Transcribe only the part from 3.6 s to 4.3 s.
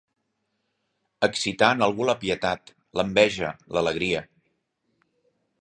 l'alegria.